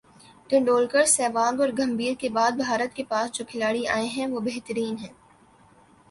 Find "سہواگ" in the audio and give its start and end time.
1.07-1.59